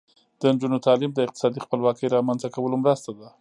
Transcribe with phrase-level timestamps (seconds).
[0.39, 3.27] د نجونو تعلیم د اقتصادي خپلواکۍ رامنځته کولو مرسته ده.